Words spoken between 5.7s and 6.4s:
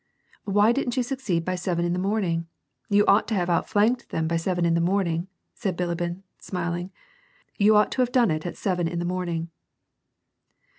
Bilibin,